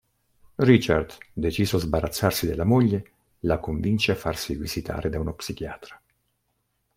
Richard, 0.55 1.15
deciso 1.31 1.77
a 1.77 1.79
sbarazzarsi 1.79 2.47
della 2.47 2.63
moglie, 2.63 3.11
la 3.41 3.59
convince 3.59 4.11
a 4.13 4.15
farsi 4.15 4.55
visitare 4.55 5.09
da 5.09 5.19
uno 5.19 5.35
psichiatra. 5.35 6.01